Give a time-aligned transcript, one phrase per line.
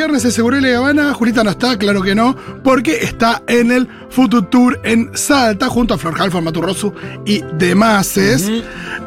[0.00, 1.12] viernes en Seguro y Habana.
[1.12, 5.92] Julita no está, claro que no, porque está en el Futu Tour en Salta junto
[5.92, 6.94] a Flor Halfon, Maturrosu
[7.26, 8.18] y demás.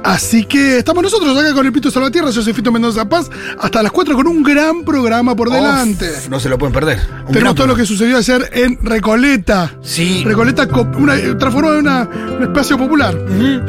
[0.04, 2.30] Así que estamos nosotros acá con el Pito Salvatierra.
[2.30, 3.28] Yo soy Fito Mendoza Paz.
[3.60, 6.12] Hasta las 4 con un gran programa por delante.
[6.30, 7.00] No se lo pueden perder.
[7.26, 9.72] Un Tenemos todo lo que sucedió ayer en Recoleta.
[9.82, 10.22] Sí.
[10.24, 12.08] Recoleta co- una, transformado en una-
[12.38, 13.18] un espacio popular.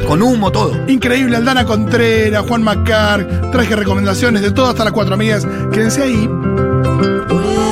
[0.07, 0.77] Con humo, todo.
[0.87, 5.47] Increíble, Aldana Contreras, Juan Macar, traje recomendaciones de todo hasta las cuatro amigas.
[5.73, 6.29] Quédense ahí.
[7.23, 7.64] 不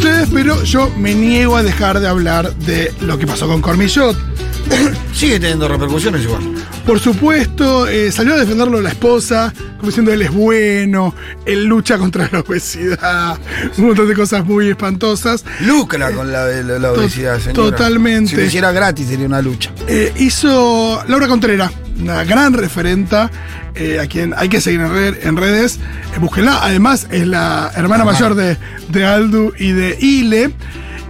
[0.00, 4.16] ustedes, pero yo me niego a dejar de hablar de lo que pasó con Cormillot.
[5.14, 6.40] Sigue teniendo repercusiones igual.
[6.86, 11.98] Por supuesto, eh, salió a defenderlo la esposa, como diciendo él es bueno, él lucha
[11.98, 13.38] contra la obesidad,
[13.76, 15.44] un montón de cosas muy espantosas.
[15.60, 17.52] Lucra con la, la- la To- obesidad, señora.
[17.76, 18.30] totalmente.
[18.30, 19.70] Si lo hiciera gratis sería una lucha.
[19.86, 23.30] Eh, hizo Laura Contreras, una gran referenta,
[23.74, 25.78] eh, a quien hay que seguir en, red- en redes.
[26.14, 26.58] Eh, búsquenla.
[26.62, 28.04] Además, es la hermana Hermana.
[28.04, 28.56] mayor de,
[28.88, 30.50] de Aldu y de Ile.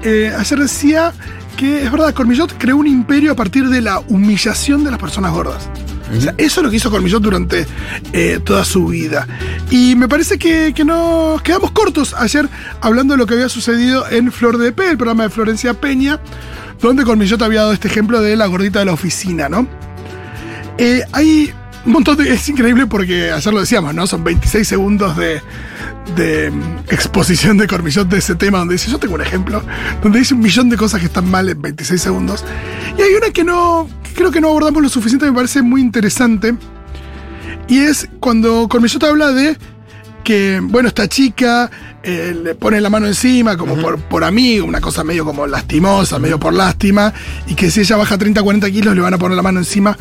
[0.02, 1.12] Eh, ayer decía
[1.56, 5.32] que es verdad, Cormillot creó un imperio a partir de la humillación de las personas
[5.32, 5.68] gordas.
[6.16, 7.66] O sea, eso es lo que hizo Cormillot durante
[8.12, 9.28] eh, toda su vida.
[9.70, 12.48] Y me parece que, que nos quedamos cortos ayer
[12.80, 16.18] hablando de lo que había sucedido en Flor de P, el programa de Florencia Peña,
[16.80, 19.68] donde Cormillot había dado este ejemplo de la gordita de la oficina, ¿no?
[20.78, 21.52] Eh, hay
[21.86, 22.32] un montón de.
[22.32, 24.06] Es increíble porque ayer lo decíamos, ¿no?
[24.06, 25.40] Son 26 segundos de,
[26.16, 29.62] de mm, exposición de Cormillot de ese tema, donde dice: Yo tengo un ejemplo,
[30.02, 32.44] donde dice un millón de cosas que están mal en 26 segundos.
[32.98, 33.88] Y hay una que no.
[34.14, 36.54] creo que no abordamos lo suficiente, me parece muy interesante.
[37.68, 39.56] Y es cuando Cormillot habla de
[40.24, 41.70] que, bueno, esta chica
[42.02, 46.18] eh, le pone la mano encima como por, por amigo, una cosa medio como lastimosa,
[46.18, 47.12] medio por lástima,
[47.46, 49.96] y que si ella baja 30, 40 kilos le van a poner la mano encima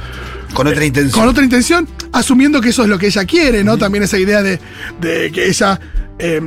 [0.53, 1.19] Con otra intención.
[1.19, 3.77] con otra intención, asumiendo que eso es lo que ella quiere, ¿no?
[3.77, 4.59] También esa idea de,
[5.01, 5.79] de que ella
[6.19, 6.41] eh,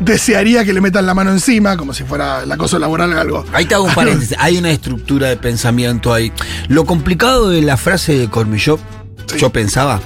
[0.00, 3.44] desearía que le metan la mano encima, como si fuera el acoso laboral o algo.
[3.52, 4.36] Ahí te hago un paréntesis.
[4.38, 6.32] Hay una estructura de pensamiento ahí.
[6.68, 8.80] Lo complicado de la frase de Cormillot,
[9.26, 9.38] Sí.
[9.38, 10.00] yo pensaba,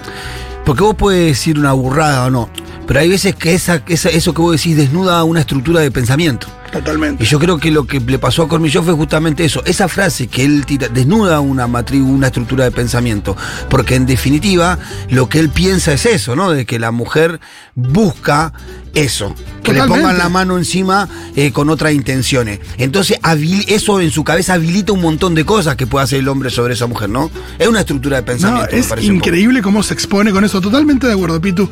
[0.64, 2.48] porque vos puedes decir una burrada o no,
[2.90, 6.48] pero hay veces que esa, esa- eso que vos decís desnuda una estructura de pensamiento.
[6.72, 7.24] Totalmente.
[7.24, 10.28] Y yo creo que lo que le pasó a Cormillot fue justamente eso, esa frase
[10.28, 13.36] que él tira, desnuda una matriz, una estructura de pensamiento,
[13.68, 16.50] porque en definitiva lo que él piensa es eso, ¿no?
[16.50, 17.40] De que la mujer
[17.74, 18.52] busca
[18.94, 22.60] eso, que le pongan la mano encima eh, con otras intenciones.
[22.78, 23.18] Entonces
[23.66, 26.74] eso en su cabeza habilita un montón de cosas que puede hacer el hombre sobre
[26.74, 27.30] esa mujer, ¿no?
[27.58, 28.70] Es una estructura de No, pensamiento.
[28.72, 30.60] me es increíble cómo se expone con eso.
[30.60, 31.68] Totalmente de acuerdo, Pitu.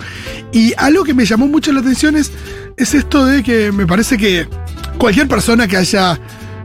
[0.53, 2.31] Y algo que me llamó mucho la atención es,
[2.77, 4.49] es esto de que me parece que
[4.99, 6.19] cualquier persona que haya,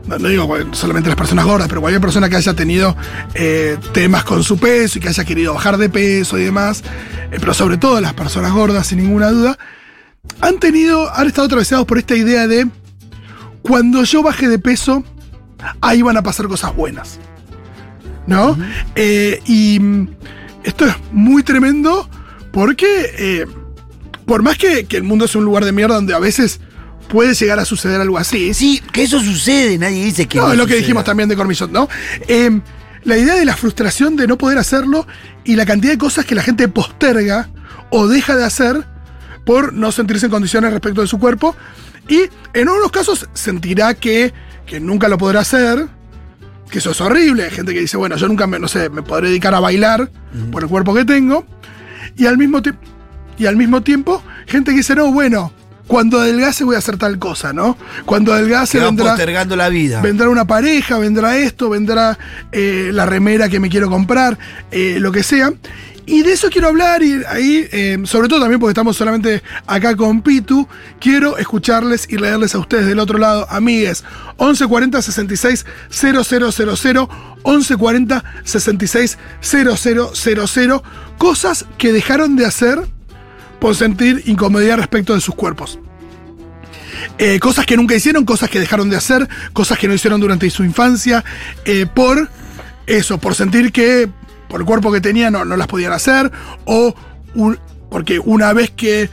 [0.06, 2.96] no, no digo solamente las personas gordas, pero cualquier persona que haya tenido
[3.34, 6.82] eh, temas con su peso y que haya querido bajar de peso y demás,
[7.30, 9.56] eh, pero sobre todo las personas gordas, sin ninguna duda,
[10.40, 12.66] han tenido, han estado atravesados por esta idea de
[13.62, 15.04] cuando yo baje de peso,
[15.80, 17.18] ahí van a pasar cosas buenas.
[18.26, 18.56] ¿No?
[18.94, 20.08] Eh, y mm,
[20.64, 22.08] esto es muy tremendo
[22.52, 23.46] porque
[24.24, 26.60] por más que, que el mundo es un lugar de mierda donde a veces
[27.08, 30.52] puede llegar a suceder algo así, Sí, que eso sucede, nadie dice que no, no
[30.52, 31.88] es lo que dijimos también de Cormillot, ¿no?
[32.28, 32.60] Eh,
[33.04, 35.06] la idea de la frustración de no poder hacerlo
[35.44, 37.48] y la cantidad de cosas que la gente posterga
[37.90, 38.86] o deja de hacer
[39.44, 41.54] por no sentirse en condiciones respecto de su cuerpo.
[42.08, 42.22] Y
[42.54, 44.32] en algunos casos sentirá que,
[44.66, 45.86] que nunca lo podrá hacer,
[46.70, 47.44] que eso es horrible.
[47.44, 50.10] Hay gente que dice, bueno, yo nunca me, no sé, me podré dedicar a bailar
[50.50, 51.46] por el cuerpo que tengo.
[52.16, 52.80] Y al mismo tiempo.
[53.36, 55.52] Y al mismo tiempo, gente que dice, no, bueno,
[55.86, 57.76] cuando adelgace voy a hacer tal cosa, ¿no?
[58.04, 59.10] Cuando adelgace Se va vendrá.
[59.10, 60.00] postergando la vida.
[60.00, 62.18] Vendrá una pareja, vendrá esto, vendrá
[62.52, 64.38] eh, la remera que me quiero comprar,
[64.70, 65.52] eh, lo que sea.
[66.06, 69.96] Y de eso quiero hablar y ahí, eh, sobre todo también porque estamos solamente acá
[69.96, 70.68] con Pitu,
[71.00, 74.04] quiero escucharles y leerles a ustedes del otro lado, amigues,
[74.38, 80.82] 1140 66 000, 1140 66 000,
[81.16, 82.82] cosas que dejaron de hacer
[83.64, 85.78] por sentir incomodidad respecto de sus cuerpos.
[87.16, 90.50] Eh, cosas que nunca hicieron, cosas que dejaron de hacer, cosas que no hicieron durante
[90.50, 91.24] su infancia,
[91.64, 92.28] eh, por
[92.86, 94.06] eso, por sentir que
[94.50, 96.30] por el cuerpo que tenían no, no las podían hacer,
[96.66, 96.94] o
[97.88, 99.08] porque una vez que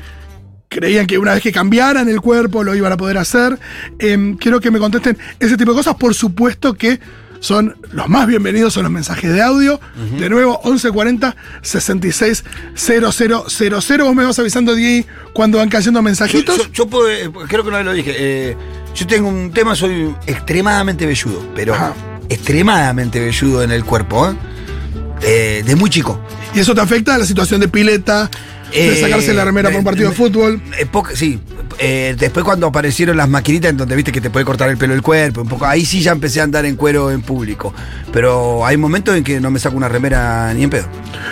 [0.68, 3.58] creían que una vez que cambiaran el cuerpo lo iban a poder hacer.
[4.00, 5.96] Em, quiero que me contesten ese tipo de cosas.
[5.96, 7.00] Por supuesto que
[7.42, 9.80] son los más bienvenidos son los mensajes de audio.
[10.20, 12.44] De nuevo, 1140 66
[12.76, 14.06] 000.
[14.06, 16.58] Vos me vas avisando, Di, cuando van cayendo mensajitos.
[16.58, 18.14] yo- yo puedo, eh, creo que vez lo dije.
[18.16, 18.56] eh,
[18.96, 21.94] yo tengo un tema, soy extremadamente velludo, pero Ajá.
[22.30, 24.36] extremadamente velludo en el cuerpo, ¿eh?
[25.24, 26.20] Eh, de muy chico.
[26.54, 28.30] y eso te afecta a la situación de pileta,
[28.72, 30.62] de Eh, sacarse la remera por un partido de fútbol.
[30.80, 31.40] eh, sí.
[31.80, 34.94] Eh, después cuando aparecieron las maquinitas en donde viste que te puede cortar el pelo
[34.94, 37.74] del cuerpo, un poco, ahí sí ya empecé a andar en cuero en público.
[38.12, 40.86] Pero hay momentos en que no me saco una remera ni en pedo.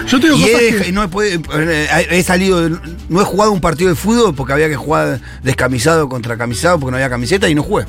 [0.07, 2.69] Yo te digo Y cosas he, que- no he, podido- eh, he salido,
[3.09, 6.91] no he jugado un partido de fútbol porque había que jugar descamisado contra camisado porque
[6.91, 7.85] no había camiseta y no jugué.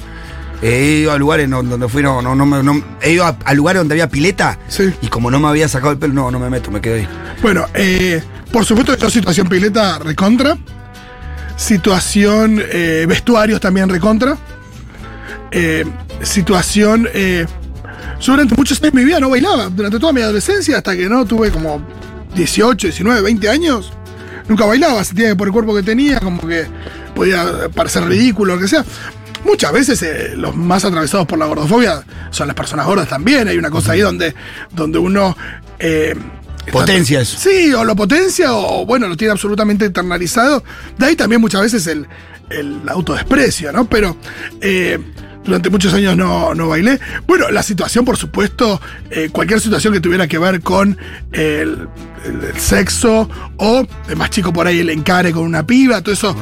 [0.62, 3.54] He ido a lugares donde fui, no, no, no, me- no- he ido a, a
[3.54, 4.92] lugares donde había pileta Sí.
[5.00, 7.08] y como no me había sacado el pelo, no, no me meto, me quedo ahí.
[7.40, 10.56] Bueno, eh, por supuesto que situación pileta recontra.
[11.56, 14.36] Situación eh, vestuarios también recontra.
[15.50, 15.84] Eh,
[16.22, 17.08] situación.
[17.12, 17.46] eh,
[18.20, 19.68] yo durante muchos años de mi vida no bailaba.
[19.68, 21.82] Durante toda mi adolescencia, hasta que no tuve como
[22.34, 23.92] 18, 19, 20 años,
[24.48, 25.02] nunca bailaba.
[25.04, 26.66] Sentía que por el cuerpo que tenía, como que
[27.14, 28.84] podía parecer ridículo lo que sea.
[29.44, 33.48] Muchas veces los más atravesados por la gordofobia son las personas gordas también.
[33.48, 34.34] Hay una cosa ahí donde,
[34.70, 35.36] donde uno.
[36.72, 37.38] Potencia eso.
[37.38, 40.62] Sí, o lo potencia o, bueno, lo tiene absolutamente internalizado.
[40.98, 42.06] De ahí también muchas veces el,
[42.50, 43.86] el autodesprecio, ¿no?
[43.88, 44.16] Pero
[44.60, 44.98] eh,
[45.44, 47.00] durante muchos años no, no bailé.
[47.26, 48.80] Bueno, la situación, por supuesto,
[49.10, 50.96] eh, cualquier situación que tuviera que ver con
[51.32, 51.88] el,
[52.24, 53.86] el- el sexo o,
[54.16, 56.36] más chico por ahí, el encare con una piba, todo eso,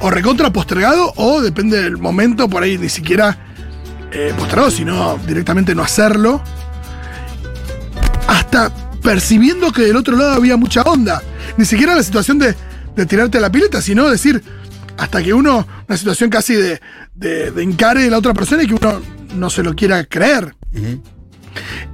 [0.00, 3.36] o recontra postergado o depende del momento, por ahí ni siquiera
[4.12, 6.40] eh, postergado, sino directamente no hacerlo
[8.28, 8.70] hasta
[9.04, 11.22] percibiendo que del otro lado había mucha onda.
[11.58, 12.56] Ni siquiera la situación de,
[13.06, 14.42] tirarte a la pileta, sino decir,
[14.96, 16.80] hasta que uno, una situación casi de,
[17.14, 19.02] de, de encare de la otra persona y que uno
[19.36, 20.56] no se lo quiera creer.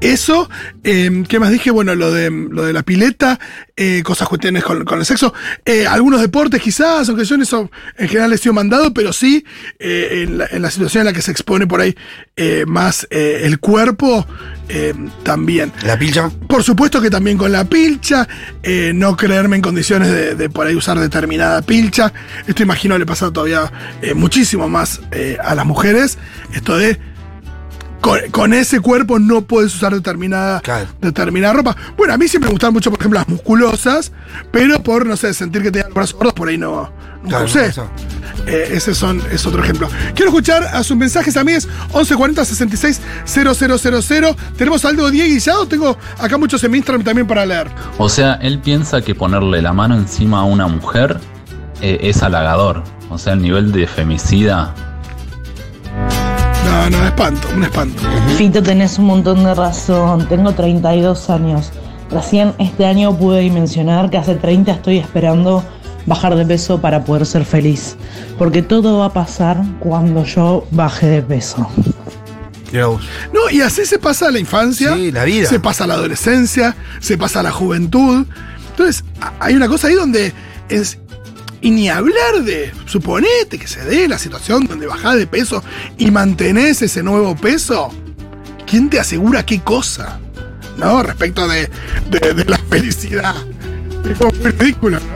[0.01, 0.49] Eso,
[0.83, 1.71] eh, ¿qué más dije?
[1.71, 3.39] Bueno, lo de, lo de la pileta,
[3.77, 5.35] eh, cosas cuestiones con, con el sexo.
[5.65, 9.45] Eh, algunos deportes quizás, aunque yo en eso en general he sido mandado, pero sí,
[9.79, 11.95] eh, en, la, en la situación en la que se expone por ahí
[12.67, 14.27] más el cuerpo,
[14.71, 15.73] eh, también.
[15.85, 16.31] La pilcha.
[16.49, 18.27] Por supuesto que también con la pilcha,
[18.95, 22.13] no creerme en condiciones de, de por ahí usar determinada pilcha.
[22.47, 23.71] Esto imagino le pasa todavía
[24.15, 25.03] muchísimo más
[25.45, 26.17] a las mujeres.
[26.55, 26.99] Esto de
[28.01, 30.87] con, con ese cuerpo no puedes usar determinada, Claro.
[31.01, 31.77] determinada ropa.
[31.97, 34.13] Bueno, a mí siempre me gustaban mucho, por ejemplo, las musculosas,
[34.51, 36.91] pero por, no sé, sentir que tenía los brazos gordos, por ahí no,
[37.23, 37.67] nunca Claro, usé.
[37.67, 37.91] eso.
[38.47, 39.89] Eh, ese son, es otro ejemplo.
[40.15, 41.67] Quiero escuchar a sus mensajes, amigos.
[41.95, 44.37] 1140 66 000.
[44.57, 45.67] ¿Tenemos algo Diego Guillado?
[45.69, 47.69] Tengo acá muchos en mi Instagram también para leer.
[47.99, 51.19] O sea, él piensa que ponerle la mano encima a una mujer
[51.83, 52.83] eh, es halagador.
[53.11, 54.75] O sea, el nivel de femicida.
[56.81, 58.03] No, no, espanto, un espanto.
[58.39, 60.27] Fito, tenés un montón de razón.
[60.29, 61.73] Tengo 32 años.
[62.11, 65.63] Recién este año pude dimensionar que hace 30 estoy esperando
[66.07, 67.97] bajar de peso para poder ser feliz.
[68.39, 71.69] Porque todo va a pasar cuando yo baje de peso.
[72.73, 74.95] No, y así se pasa la infancia.
[74.95, 75.49] Sí, la vida.
[75.49, 78.25] Se pasa la adolescencia, se pasa la juventud.
[78.71, 79.05] Entonces,
[79.39, 80.33] hay una cosa ahí donde
[80.71, 80.99] es.
[81.63, 85.63] Y ni hablar de, suponete que se dé la situación donde bajás de peso
[85.99, 87.91] y mantenés ese nuevo peso.
[88.67, 90.19] ¿Quién te asegura qué cosa?
[90.79, 91.03] ¿No?
[91.03, 91.69] Respecto de,
[92.11, 93.35] de- de la felicidad.
[94.11, 95.07] Es como muy ridículo, ¿no?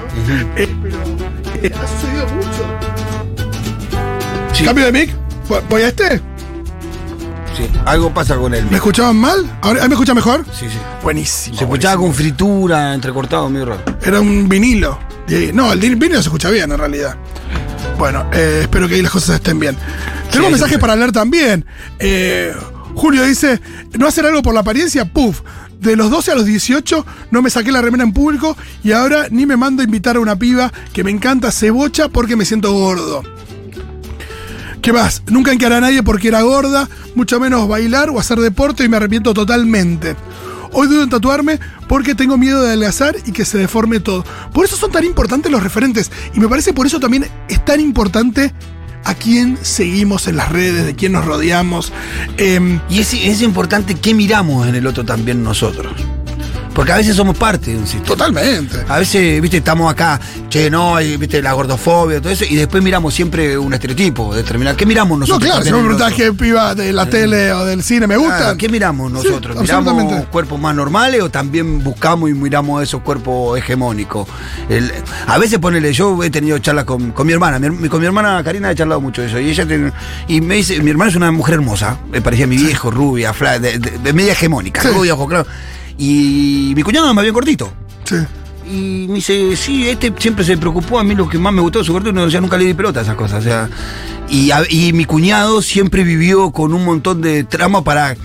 [0.57, 0.97] Eh, pero
[1.63, 2.65] eh, ha sucedido mucho.
[4.53, 4.65] Sí.
[4.65, 5.11] ¿Cambio de mic?
[5.49, 6.19] ¿Voy- ¿Voy a este?
[7.57, 8.67] Sí, algo pasa con él.
[8.69, 9.59] ¿Me escuchaban mal?
[9.63, 10.45] ¿Ahora me escucha mejor?
[10.53, 10.77] Sí, sí.
[11.03, 11.57] Buenísimo.
[11.57, 12.07] Se escuchaba buenísimo.
[12.07, 13.83] con fritura, entrecortado, medio raro.
[14.03, 14.99] Era un vinilo.
[15.53, 17.17] No, el di- vinilo se escucha bien en realidad.
[17.99, 19.77] Bueno, eh, espero que ahí las cosas estén bien.
[20.31, 21.65] Tenemos ahí mensajes para leer también.
[21.99, 22.53] Eh,
[22.95, 23.61] Julio dice,
[23.99, 25.41] no hacer algo por la apariencia, puf.
[25.81, 29.27] De los 12 a los 18 no me saqué la remera en público y ahora
[29.31, 32.73] ni me mando a invitar a una piba que me encanta cebocha porque me siento
[32.73, 33.23] gordo.
[34.81, 35.23] ¿Qué más?
[35.29, 38.97] Nunca encaré a nadie porque era gorda, mucho menos bailar o hacer deporte y me
[38.97, 40.17] arrepiento totalmente.
[40.77, 44.25] Hoy dudo en tatuarme porque tengo miedo de adelgazar y que se deforme todo.
[44.53, 46.11] Por eso son tan importantes los referentes.
[46.35, 48.53] Y me parece por eso también es tan importante
[49.05, 51.93] a quién seguimos en las redes, de quién nos rodeamos.
[52.39, 55.95] Em, Y es, es importante qué miramos en el otro también nosotros.
[56.75, 58.05] Porque a veces somos parte de un sistema.
[58.07, 58.85] Totalmente.
[58.89, 63.15] A veces, viste, estamos acá, che, no, viste, la gordofobia, todo eso, y después miramos
[63.15, 64.77] siempre un estereotipo determinado.
[64.77, 65.49] ¿Qué miramos No, nosotros?
[65.51, 68.39] claro, si me preguntás qué piba de la tele o del cine me gusta.
[68.39, 69.57] Claro, ¿Qué miramos Sí, nosotros?
[69.57, 70.05] absolutamente.
[70.15, 74.27] ¿Miramos cuerpos más normales o también buscamos y miramos esos cuerpos hegemónicos?
[74.69, 74.91] El-
[75.29, 78.43] a veces ponele, yo he tenido charlas con, con mi hermana, mi, con mi hermana
[78.43, 79.93] Karina he charlado mucho de eso, y ella tiene-
[80.27, 83.61] y me dice, mi hermana es una mujer hermosa, me parecía mi viejo, rubia, fla,
[83.61, 84.89] de, de- de media hegemónica, Sí.
[84.89, 85.47] rubia, ojo claro.
[85.99, 87.73] Y mi cuñado más bien cortito.
[88.05, 88.17] Sí.
[88.67, 90.99] Y me dice, sí, este siempre se preocupó.
[90.99, 92.75] A mí lo que más me gustó de su corte, no, ya nunca le di
[92.75, 93.41] pelota a esas cosas.
[93.41, 93.69] O sea,
[94.29, 98.17] y, a- y mi cuñado siempre vivió con un montón de trama para.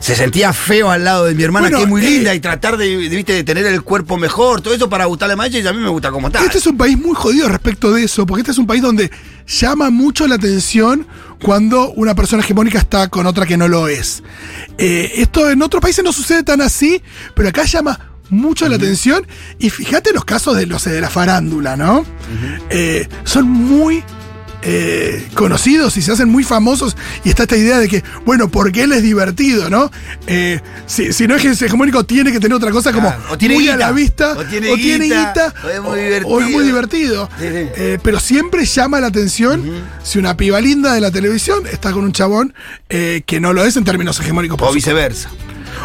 [0.00, 2.40] Se sentía feo al lado de mi hermana, Bueno, que es muy eh, linda, y
[2.40, 5.48] tratar de, de, viste, de tener el cuerpo mejor, todo eso para gustarle más a
[5.48, 6.42] ella, y a mí me gusta como está.
[6.42, 9.10] Este es un país muy jodido respecto de eso, porque este es un país donde
[9.46, 11.06] llama mucho la atención
[11.42, 14.22] cuando una persona hegemónica está con otra que no lo es.
[14.78, 17.02] Eh, esto en otros países no sucede tan así,
[17.34, 19.26] pero acá llama mucho la atención.
[19.58, 22.04] Y fíjate los casos de los de la farándula, ¿no?
[22.70, 24.02] Eh, son muy
[24.62, 28.82] eh, conocidos y se hacen muy famosos y está esta idea de que, bueno, porque
[28.82, 29.90] él es divertido, ¿no?
[30.26, 33.54] Eh, si, si no es hegemónico, tiene que tener otra cosa como Claro, o tiene
[33.54, 36.50] muy a la vista, o tiene guita, guita, o es muy o- o es divertido.
[36.50, 37.30] muy divertido.
[37.38, 37.68] Sí, sí.
[37.76, 39.64] Eh, pero siempre llama la atención
[40.02, 42.54] si una piba linda de la televisión está con un chabón
[42.88, 44.58] que no lo es en términos hegemónicos.
[44.60, 45.30] O viceversa.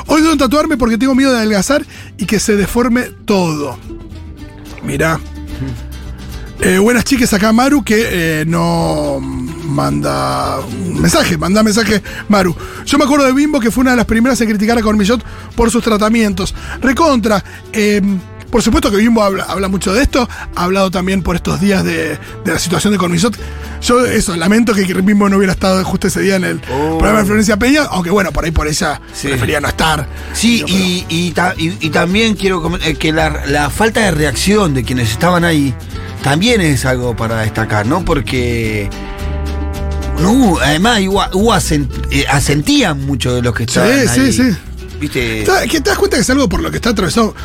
[0.07, 1.85] Hoy debo tatuarme porque tengo miedo de adelgazar
[2.17, 3.77] y que se deforme todo.
[4.83, 5.19] Mirá.
[6.61, 12.55] Eh, buenas chicas, acá Maru que eh, no manda un mensaje, manda mensaje Maru.
[12.85, 15.23] Yo me acuerdo de Bimbo que fue una de las primeras en criticar a Cormillot
[15.55, 16.55] por sus tratamientos.
[16.81, 17.43] Recontra.
[17.73, 18.01] eh,
[18.49, 21.83] por supuesto que Bimbo habla, habla mucho de esto, ha hablado también por estos días
[21.83, 23.37] de, de la situación de Cormillot.
[23.81, 26.97] Yo eso, lamento que Bimbo no hubiera estado justo ese día en el Oh.
[26.97, 29.27] programa de Florencia Peña, aunque bueno, por ahí por ella Sí.
[29.27, 30.07] prefería no estar.
[30.33, 34.11] Sí, y, y, ta- y- y también quiero comen- eh, que la, la falta de
[34.11, 35.73] reacción de quienes estaban ahí
[36.23, 38.03] también es algo para destacar, ¿no?
[38.05, 38.89] Porque
[40.19, 44.31] no además hubo, hubo asen- eh, asentían mucho de los que estaban Sí, ahí.
[44.31, 44.57] sí, sí.
[44.99, 45.43] ¿Viste?
[45.43, 47.35] Te- que te das cuenta que es algo por lo que está atravesado.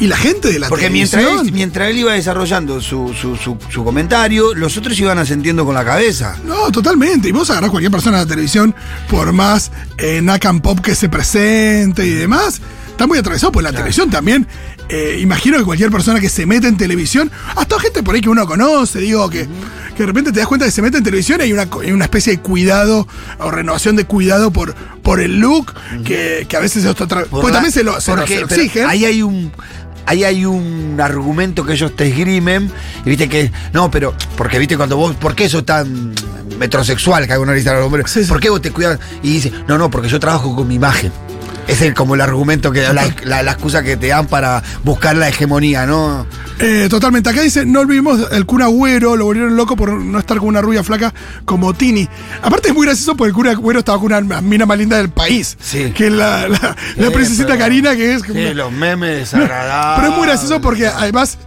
[0.00, 1.48] Y la gente de la Porque mientras televisión.
[1.48, 5.74] él, mientras él iba desarrollando su, su, su- su comentario, los otros iban asentiendo con
[5.74, 6.36] la cabeza.
[6.44, 7.28] No, totalmente.
[7.28, 8.74] Y vos agarrás cualquier persona de la televisión,
[9.10, 13.72] por más eh, Nakam Pop que se presente y demás, está muy atravesado por la
[13.72, 14.46] televisión también.
[14.88, 18.28] Eh, imagino que cualquier persona que se mete en televisión, hasta gente por ahí que
[18.30, 19.46] uno conoce, digo, que,
[19.96, 21.90] que de repente te das cuenta que se mete en televisión y hay una, hay
[21.92, 23.06] una especie de cuidado
[23.38, 25.74] o renovación de cuidado por, por el look,
[26.04, 28.86] que, que a veces se la- también se lo, se lo- se lo exigen.
[28.86, 29.52] Ahí hay un.
[30.06, 32.70] Ahí hay un argumento que ellos te esgrimen,
[33.04, 33.50] y viste que.
[33.72, 34.14] No, pero.
[34.36, 35.14] Porque viste cuando vos.
[35.16, 36.14] ¿Por qué eso tan
[36.58, 38.10] metrosexual que algunos dicen a los hombres?
[38.10, 38.28] Sí, sí.
[38.28, 38.98] ¿Por qué vos te cuidas?
[39.22, 41.12] Y dice, no, no, porque yo trabajo con mi imagen.
[41.68, 42.80] Es el, como el argumento que.
[42.92, 46.26] La, la- la excusa que te dan para buscar la hegemonía, ¿no?
[46.58, 47.28] Eh, totalmente.
[47.30, 50.60] Acá dice, no olvidemos el Kun Agüero, lo volvieron loco por no estar con una
[50.60, 51.12] rubia flaca
[51.44, 52.08] como Tini.
[52.42, 55.10] Aparte es muy gracioso porque el Kun Agüero estaba con una mina más linda del
[55.10, 55.56] país.
[55.60, 55.92] Sí.
[55.94, 58.22] Que es la, la, princesita pero- Karina, que es...
[58.56, 60.00] los memes desagradables.
[60.00, 61.38] pero es muy gracioso porque además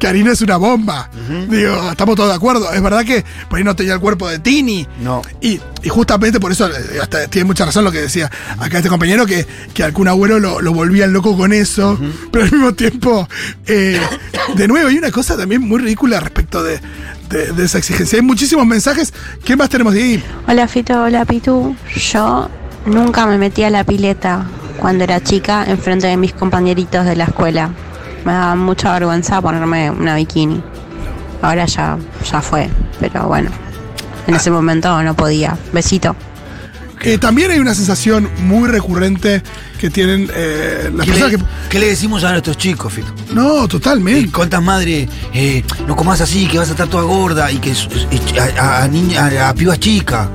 [0.00, 1.10] Karina es una bomba.
[1.48, 2.72] Digo, estamos todos de acuerdo.
[2.72, 4.86] Es verdad que por ahí no tenía el cuerpo de Tini.
[5.02, 5.20] No.
[5.42, 8.88] Y, y justamente por eso, eh, hasta tiene mucha razón lo que decía acá este
[8.88, 11.98] compañero, que, que al Kun Agüero lo, lo volvían loco con eso.
[12.32, 13.28] Pero al mismo tiempo,
[13.66, 14.00] eh,
[14.56, 16.80] de nuevo, hay una cosa también muy ridícula respecto de,
[17.28, 18.18] de- de esa exigencia.
[18.18, 19.12] Hay muchísimos mensajes.
[19.44, 20.24] ¿Qué más tenemos de ahí?
[20.48, 21.76] Hola Fito, hola Pitu.
[22.10, 22.48] Yo
[22.86, 24.46] nunca me metí a la pileta
[24.78, 27.70] cuando era chica en frente de mis compañeritos de la escuela.
[28.24, 30.62] Me daba mucha vergüenza ponerme una bikini.
[31.42, 31.96] Ahora ya,
[32.30, 32.68] ya fue,
[33.00, 33.50] pero bueno,
[34.26, 35.56] en ese momento no podía.
[35.72, 36.14] Besito.
[37.02, 39.42] Eh, también hay una sensación muy recurrente
[39.78, 41.44] que tienen eh, las ¿Qué personas le, que.
[41.70, 43.10] qué le decimos a nuestros chicos, Fito?
[43.32, 44.28] No, totalmente.
[44.28, 47.72] Eh, ¿Cuántas madres eh, no comas así, que vas a estar toda gorda y que
[48.60, 50.28] a, niña- a- a pibas chicas?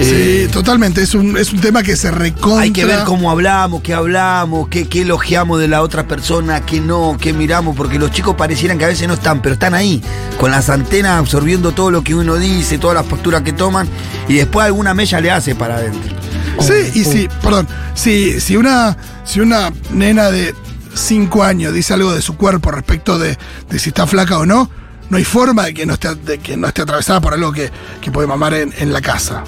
[0.00, 1.02] Eh, Sí, totalmente.
[1.02, 2.62] Es un, es un tema que se recontra.
[2.62, 6.80] hay que ver cómo hablamos, qué hablamos, qué, qué elogiamos de la otra persona, qué
[6.80, 10.02] no, qué miramos, porque los chicos parecieran que a veces no están, pero están ahí,
[10.38, 13.88] con las antenas absorbiendo todo lo que uno dice, todas las posturas que toman,
[14.28, 16.16] y después alguna mella le hace para adentro.
[16.60, 20.54] Sí, y si, perdón, si, si una, si una nena de
[20.94, 23.38] 5 años dice algo de su cuerpo respecto de,
[23.68, 24.70] de si está flaca o no,
[25.10, 27.70] no hay forma de que no esté, de que no esté atravesada por algo que,
[28.00, 29.44] que puede mamar en, en la casa.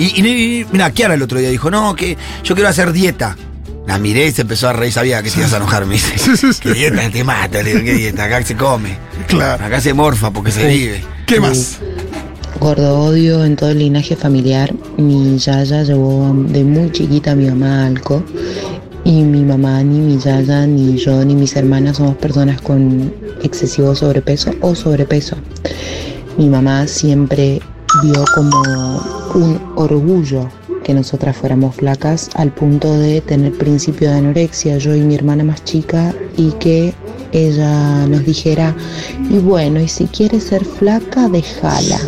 [0.00, 3.36] Y, y- y- mira, Kiara el otro día dijo, no, que yo quiero hacer dieta.
[3.86, 6.14] La miré y se empezó a reír, sabía que te ibas a enojar, me dice.
[6.60, 8.24] Que dieta te mata, le digo, ¿qué dieta?
[8.24, 8.96] Acá se come.
[9.26, 9.64] Claro.
[9.64, 11.02] Acá se morfa porque se vive.
[11.26, 11.78] ¿Qué más?
[12.60, 14.72] Gordo odio en todo el linaje familiar.
[14.96, 18.22] Mi yaya llevó de muy chiquita a mi mamá a Alco
[19.04, 23.94] Y mi mamá, ni mi yaya, ni yo, ni mis hermanas somos personas con excesivo
[23.94, 25.36] sobrepeso o sobrepeso.
[26.36, 27.60] Mi mamá siempre
[28.02, 30.48] vio como un orgullo
[30.84, 35.44] que nosotras fuéramos flacas al punto de tener principio de anorexia, yo y mi hermana
[35.44, 36.94] más chica, y que
[37.32, 38.74] ella nos dijera,
[39.28, 41.98] y bueno, y si quieres ser flaca, déjala.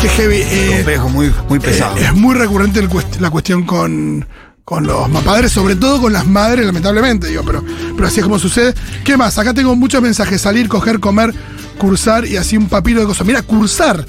[0.00, 0.36] Qué heavy.
[0.42, 1.96] eh, Complejo, muy, muy pesado.
[1.96, 4.26] Eh, es muy recurrente el cuest- la cuestión con,
[4.64, 8.38] con los padres, sobre todo con las madres, lamentablemente, digo, pero, pero así es como
[8.38, 8.74] sucede.
[9.04, 9.38] ¿Qué más?
[9.38, 11.32] Acá tengo muchos mensajes: salir, coger, comer,
[11.76, 13.26] cursar y así un papiro de cosas.
[13.26, 14.04] Mira, cursar.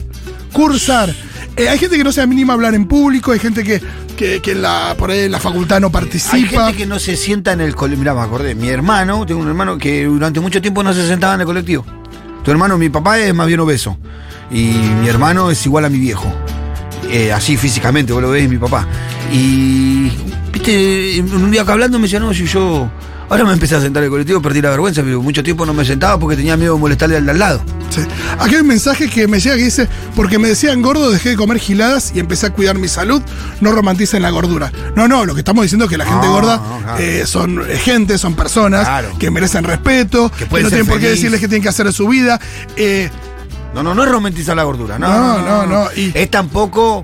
[0.51, 1.13] Cursar.
[1.55, 3.81] Eh, hay gente que no se anima a hablar en público, hay gente que,
[4.15, 6.65] que, que en la, por ahí en la facultad no Hay participa.
[6.67, 8.01] gente que no se sienta en el colectivo.
[8.01, 8.53] Mirá, me acordé.
[8.55, 11.86] Mi hermano, tengo un hermano que durante mucho tiempo no se sentaba en el colectivo.
[12.43, 13.97] Tu hermano, mi papá es más bien obeso.
[14.51, 14.65] Y
[15.01, 16.31] mi hermano es igual a mi viejo.
[17.09, 18.88] Eh, así físicamente, vos lo ves, mi papá.
[19.33, 20.12] Y,
[20.53, 22.89] viste, un día acá hablando me decía, no, si yo.
[23.29, 25.74] Ahora me empecé a sentar en el colectivo, perdí la vergüenza, pero mucho tiempo no
[25.74, 27.62] me sentaba porque tenía miedo de molestarle al de al lado.
[27.89, 28.01] Sí.
[28.39, 31.36] Aquí hay un mensaje que me llega que dice, porque me decían gordo, dejé de
[31.36, 33.22] comer giladas y empecé a cuidar mi salud,
[33.60, 34.72] no romanticen la gordura.
[34.96, 37.00] No, no, lo que estamos diciendo es que la gente No, gorda no, claro.
[37.03, 39.10] eh, son eh, gente, son personas Claro.
[39.19, 42.07] que merecen respeto, que, no tienen por qué decirles qué tienen que hacer en su
[42.07, 42.39] vida.
[42.77, 43.10] Eh,
[43.74, 45.07] No, no, no es romantizar la gordura, no.
[45.10, 47.03] No, no, no, y- Es tampoco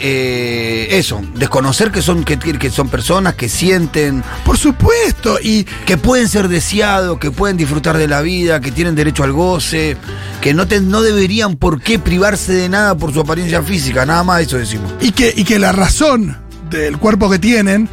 [0.00, 5.96] eh, eso, desconocer que son, que, que son personas que sienten, por supuesto, y que
[5.96, 9.96] pueden ser deseados, que pueden disfrutar de la vida, que tienen derecho al goce,
[10.40, 14.22] que no, te- no deberían por qué privarse de nada por su apariencia física, nada
[14.24, 14.92] más eso decimos.
[15.00, 16.36] y que, y que la razón
[16.70, 17.88] del cuerpo que tienen,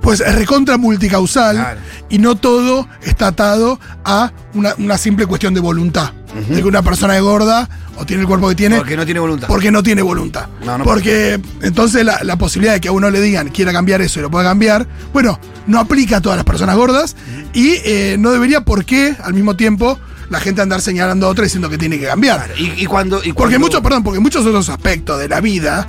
[0.00, 1.80] pues es recontra multicausal Claro.
[2.08, 6.12] y no todo está atado a una, una simple cuestión de voluntad.
[6.48, 9.20] De que una persona es gorda o tiene el cuerpo que tiene Porque no tiene
[9.20, 9.48] voluntad.
[9.48, 10.46] porque no tiene voluntad.
[10.64, 14.00] No, no porque entonces la, la posibilidad de que a uno le digan quiera cambiar
[14.00, 17.16] eso y lo pueda cambiar, bueno, no aplica a todas las personas gordas
[17.52, 19.98] y eh, no debería por qué al mismo tiempo
[20.30, 22.50] la gente andar señalando a otra diciendo que tiene que cambiar.
[22.56, 25.84] Y, y cuando, y Porque muchos, perdón, porque muchos otros aspectos de la vida,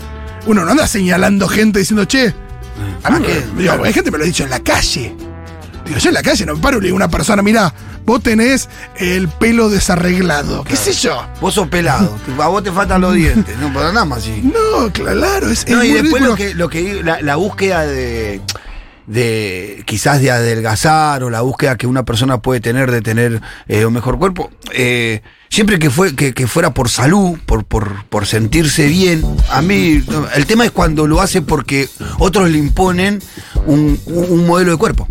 [0.47, 2.33] uno no anda señalando gente diciendo, che,
[3.03, 3.25] a mí
[3.57, 5.15] digo, hay gente que me lo ha dicho en la calle.
[5.85, 7.71] Digo, yo en la calle no me paro y le digo a una persona, mira,
[8.05, 10.63] vos tenés el pelo desarreglado.
[10.63, 11.23] ¿Qué sé yo?
[11.39, 14.41] Vos sos pelado, a vos te faltan los dientes, no para nada más así.
[14.43, 17.85] No, claro, es, No, es y muy después lo que, lo que la, la búsqueda
[17.85, 18.41] de,
[19.07, 23.85] de quizás de adelgazar o la búsqueda que una persona puede tener de tener eh,
[23.85, 28.25] un mejor cuerpo, eh, siempre que fue que, que fuera por salud, por, por, por
[28.25, 30.03] sentirse bien, a mí
[30.35, 33.21] el tema es cuando lo hace porque otros le imponen
[33.65, 35.07] un- un modelo de cuerpo.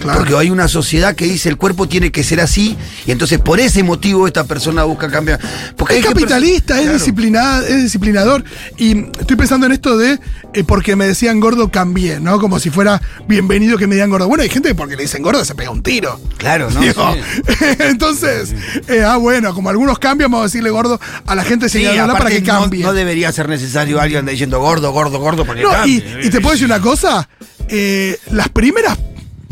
[0.00, 0.18] Claro.
[0.18, 2.76] Porque hay una sociedad que dice el cuerpo tiene que ser así
[3.06, 5.40] y entonces por ese motivo esta persona busca cambiar.
[5.76, 7.64] Porque Es capitalista, es, Claro.
[7.66, 8.44] es disciplinador.
[8.76, 10.18] Y estoy pensando en esto de
[10.54, 12.38] eh, porque me decían gordo, cambié, ¿no?
[12.38, 14.28] Como si fuera bienvenido que me digan gordo.
[14.28, 16.20] Bueno, hay gente que porque le dicen gordo se pega un tiro.
[16.38, 16.80] Claro, ¿no?
[16.80, 17.54] Digo, Sí.
[17.80, 18.54] Entonces,
[18.88, 22.12] eh, ah, bueno, como algunos cambian, vamos a decirle gordo a la gente Sí, señalándola
[22.18, 22.82] para aparte que cambie.
[22.84, 26.52] No, debería ser necesario alguien diciendo gordo, gordo, gordo para que No, y te puedo
[26.52, 27.28] decir una cosa,
[27.68, 28.98] eh, las primeras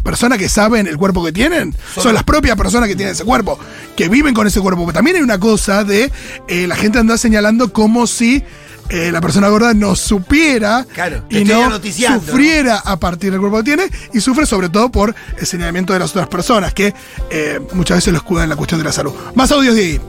[0.03, 3.59] personas que saben el cuerpo que tienen son, las propias personas que tienen ese cuerpo,
[3.97, 4.83] que viven con ese cuerpo.
[4.83, 6.11] Pero también hay una cosa de
[6.49, 8.43] eh, la gente anda señalando como si
[8.89, 13.65] eh, la persona gorda no supiera Claro, y no sufriera a partir del cuerpo que
[13.65, 16.93] tiene y sufre sobre todo por el señalamiento de las otras personas que
[17.31, 19.13] eh, muchas veces lo escudan en la cuestión de la salud.
[19.35, 20.01] Más audios de ahí.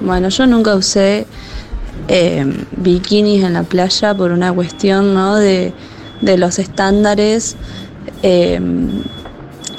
[0.00, 1.26] Bueno, yo nunca usé
[2.08, 5.36] eh, bikinis en la playa por una cuestión ¿no?
[5.36, 5.72] de,
[6.20, 7.56] de los estándares
[8.22, 8.60] eh,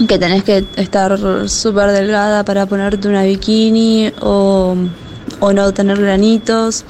[0.05, 1.17] que tenés que estar
[1.49, 4.75] súper delgada para ponerte una bikini o,
[5.39, 6.85] o no tener granitos.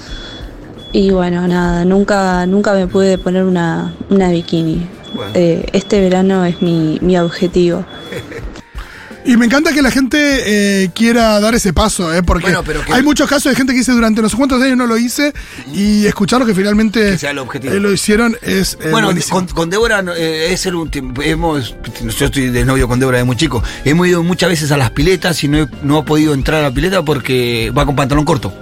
[0.91, 4.87] Y bueno, nada, nunca, nunca me pude poner una, una bikini.
[5.13, 5.31] Bueno.
[5.35, 7.85] Eh, este verano es mi, mi objetivo.
[9.27, 10.17] Y me encanta que la gente
[10.85, 12.23] eh, quiera dar ese paso, ¿eh?
[12.23, 14.61] porque Bueno, pero que- hay muchos casos de gente que dice durante no sé cuántos
[14.61, 15.33] años no lo hice
[15.73, 17.27] y escuchar que finalmente Que
[17.67, 19.35] el eh, lo hicieron es eh, Bueno, buenísimo.
[19.39, 21.75] con, con Débora eh, es un tiempo- hemos
[22.17, 23.61] yo estoy de novio con Débora de muy chico.
[23.83, 26.63] Hemos ido muchas veces a las piletas y no he, no he podido entrar a
[26.69, 28.53] la pileta porque va con pantalón corto,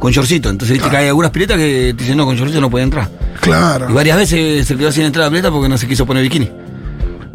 [0.00, 0.50] con shortcito.
[0.50, 3.08] Entonces viste que hay algunas piletas que te dicen no, con shortito no puede entrar.
[3.40, 6.04] Claro, Y varias veces se quedó sin entrar a la pileta porque no se quiso
[6.06, 6.50] poner bikini.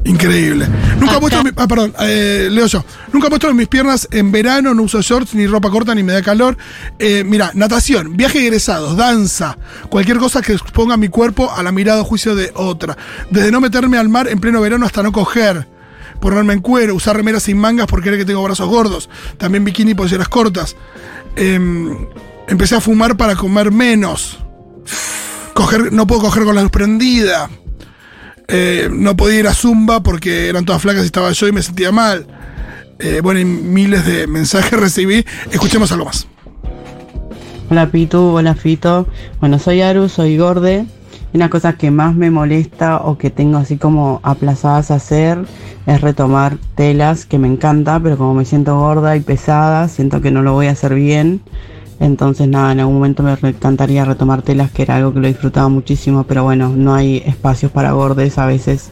[0.05, 0.67] Increíble.
[0.99, 2.83] Nunca he puesto, mi- ah, perdón, eh, leo yo.
[3.11, 6.13] Nunca he puesto mis piernas en verano, no uso shorts, ni ropa corta, ni me
[6.13, 6.57] da calor.
[6.99, 9.57] Eh, mira, natación, viaje de egresados, danza,
[9.89, 12.97] cualquier cosa que exponga mi cuerpo a la mirada o juicio de otra.
[13.29, 15.67] Desde no meterme al mar en pleno verano hasta no coger.
[16.19, 19.09] Ponerme en cuero, usar remeras sin mangas porque cree que tengo brazos gordos.
[19.37, 20.75] También bikini y polleras cortas.
[21.35, 22.07] Em,
[22.47, 24.37] empecé a fumar para comer menos.
[25.53, 27.49] Coger, no puedo coger con la luz prendida.
[28.47, 31.61] Eh, no podía ir a Zumba porque eran todas flacas y estaba yo y me
[31.61, 32.25] sentía mal.
[32.99, 35.25] Eh, bueno, y miles de mensajes recibí.
[35.51, 36.27] Escuchemos algo más.
[37.69, 39.07] Hola Pitu, hola Fito.
[39.39, 40.85] Bueno, soy Aru, soy Gorde.
[41.33, 45.39] Una cosa que más me molesta o que tengo así como aplazadas a hacer
[45.87, 50.29] es retomar telas que me encanta, pero como me siento gorda y pesada, siento que
[50.29, 51.41] no lo voy a hacer bien.
[52.03, 55.69] Entonces nada, en algún momento me encantaría retomar telas, que era algo que lo disfrutaba
[55.69, 58.91] muchísimo, pero bueno, no hay espacios para gordes a veces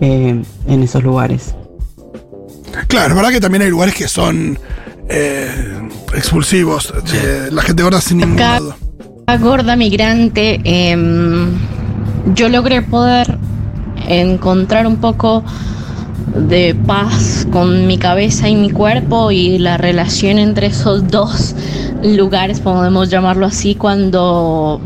[0.00, 1.54] eh, en esos lugares.
[2.88, 4.58] Claro, es verdad que también hay lugares que son
[5.08, 5.48] eh,
[6.16, 6.92] expulsivos.
[7.12, 8.74] de la gente gorda sin ningún Acá- modo.
[9.40, 11.46] gorda migrante, em,
[12.34, 13.38] yo logré poder
[14.08, 15.44] encontrar un poco
[16.34, 21.54] de paz con mi cabeza y mi cuerpo y la relación entre esos dos
[22.02, 24.80] lugares, podemos llamarlo así, cuando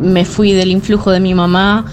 [0.00, 1.86] me fui del influjo de mi mamá,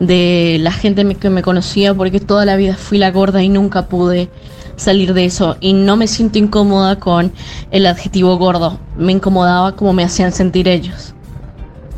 [0.00, 3.86] de la gente que me conocía, porque toda la vida fui la gorda y nunca
[3.86, 4.28] pude
[4.76, 5.56] salir de eso.
[5.60, 7.32] Y no me siento incómoda con
[7.70, 8.78] el adjetivo gordo.
[8.96, 11.14] Me incomodaba como me hacían sentir ellos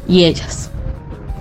[0.07, 0.71] y ellas.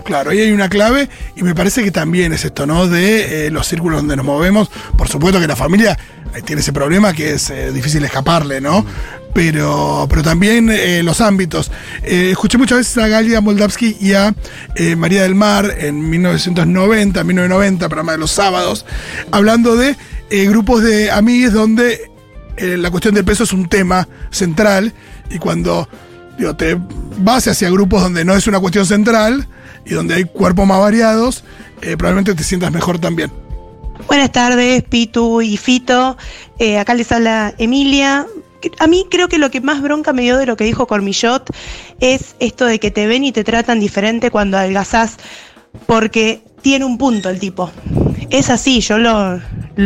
[0.03, 2.87] Claro, ahí hay una clave y me parece que también es esto, ¿no?
[2.87, 4.69] De eh, los círculos donde nos movemos.
[4.97, 5.97] Por supuesto que la familia
[6.33, 8.85] eh, tiene ese problema que es eh, difícil escaparle, ¿no?
[9.37, 11.69] Pero, pero también eh, los ámbitos.
[12.01, 14.33] Eh, escuché muchas veces a Galia Moldavsky y a
[14.73, 18.87] eh, María del Mar en 1990, 1990, programa de los sábados,
[19.29, 19.95] hablando de
[20.47, 22.09] grupos de amigues donde
[22.57, 24.91] la cuestión del peso es un tema central
[25.29, 25.87] y cuando
[26.57, 26.75] te
[27.19, 29.47] vas hacia grupos donde no es una cuestión central
[29.85, 31.43] y donde hay cuerpos más variados,
[31.79, 33.31] probablemente te sientas mejor también.
[34.07, 36.17] Buenas tardes, Pitu y Fito.
[36.79, 38.25] Acá les habla Emilia.
[38.79, 41.49] A mí creo que lo que más bronca me dio de lo que dijo Cormillot
[41.99, 45.17] es esto de que te ven y te tratan diferente cuando adelgazás,
[45.85, 47.71] porque tiene un punto el tipo.
[48.29, 49.39] Es así, yo lo,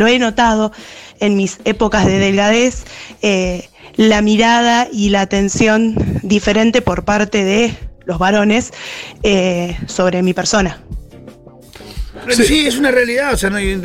[0.07, 0.71] he notado
[1.19, 2.85] en mis épocas de delgadez,
[3.21, 8.71] eh, la mirada y la atención diferente por parte de los varones
[9.23, 10.81] eh, sobre mi persona.
[12.29, 13.81] Sí, es una realidad, o sea, no hay...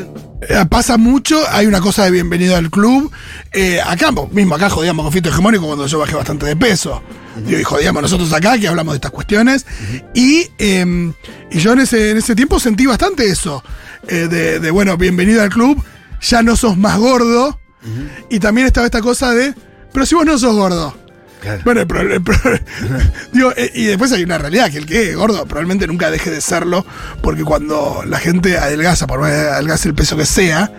[0.48, 3.10] Eh, pasa mucho, hay una cosa de bienvenido al club.
[3.52, 7.02] Eh, acá, mismo acá jodíamos con Fito Hegemónico cuando yo bajé bastante de peso.
[7.46, 9.66] Digo, y jodíamos nosotros acá que hablamos de estas cuestiones.
[10.14, 11.12] Y, eh,
[11.50, 13.62] y yo en ese, en ese tiempo sentí bastante eso.
[14.08, 15.82] eh, de, de, bueno, bienvenido al club,
[16.20, 17.58] ya no sos más gordo.
[18.30, 19.54] Y también estaba esta cosa de,
[19.92, 20.96] pero si vos no sos gordo.
[21.64, 22.36] Bueno, el el pro-
[23.32, 26.30] digo, eh, y después hay una realidad, que el que es gordo probablemente nunca deje
[26.30, 26.84] de serlo,
[27.22, 30.70] porque cuando la gente adelgaza, por más que adelgace el peso que sea,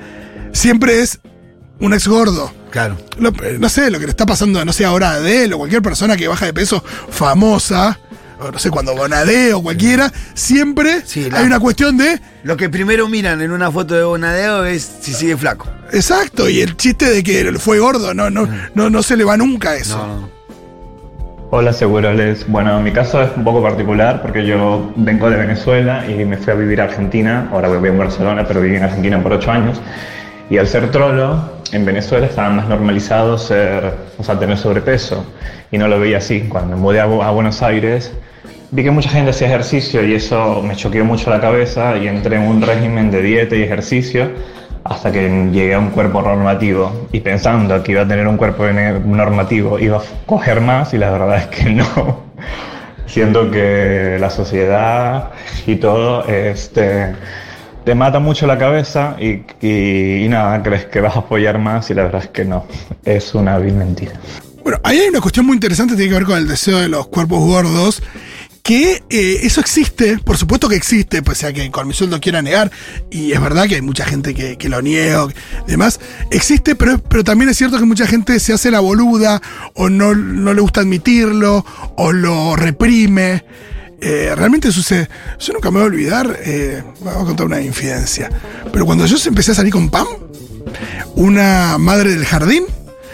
[0.53, 1.19] siempre es
[1.79, 2.53] un ex gordo.
[2.71, 2.97] Claro.
[3.19, 5.57] Lo- eh, no sé, lo que le está pasando, no sé, ahora a Adele o
[5.59, 7.99] cualquier persona que baja de peso famosa,
[8.39, 12.21] no sé, cuando Bonadeo o cualquiera, siempre la- hay una cuestión de...
[12.43, 15.67] Lo que primero miran en una foto de Bonadeo es si sigue flaco.
[15.91, 19.37] Exacto, y el chiste de que fue gordo, no, no, no, no se le va
[19.37, 20.29] nunca eso.
[21.49, 22.45] Hola Segurales.
[22.49, 26.51] Bueno, mi caso es un poco particular porque yo vengo de Venezuela y me fui
[26.51, 27.47] a vivir a Argentina.
[27.53, 29.81] Ahora vivo en Barcelona, pero viví en Argentina por ocho años.
[30.49, 31.39] Y al ser trolo,
[31.71, 35.25] en Venezuela estaba más normalizado ser, o sea, tener sobrepeso.
[35.71, 36.41] Y no lo veía así.
[36.49, 38.11] Cuando me mudé a, a Buenos Aires,
[38.71, 42.35] vi que mucha gente hacía ejercicio y eso me choqueó mucho la cabeza y entré
[42.35, 44.31] en un régimen de dieta y ejercicio
[44.89, 48.65] hasta que llegué a un cuerpo normativo y pensando que iba a tener un cuerpo
[48.67, 52.27] normativo iba a coger más y la verdad es que no.
[53.05, 55.31] Siento que la sociedad
[55.65, 57.15] y todo este,
[57.85, 61.93] te mata mucho la cabeza y, y- nada, crees que vas a apoyar más y
[61.93, 62.65] la verdad es que no.
[63.05, 64.11] Es una vil mentira.
[64.61, 67.07] Bueno, ahí hay una cuestión muy interesante tiene que ver con el deseo de los
[67.07, 68.03] cuerpos gordos.
[68.67, 72.69] Que eh, eso existe, por supuesto que existe, pues sea que Cormizol lo quiera negar,
[73.09, 75.25] y es verdad que hay mucha gente que, lo niega
[75.65, 76.01] y demás.
[76.31, 79.41] Existe, pero, pero también es cierto que mucha gente se hace la boluda,
[79.73, 83.45] o no, no le gusta admitirlo, o lo reprime.
[84.01, 85.07] Eh, realmente sucede.
[85.39, 88.29] Yo nunca me voy a olvidar, eh, voy a contar una infidencia.
[88.73, 90.07] Pero cuando yo empecé a salir con Pam,
[91.15, 92.65] una madre del jardín.